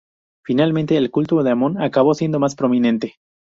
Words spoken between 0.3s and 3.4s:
Finalmente, el culto a Amón acabó siendo más prominente.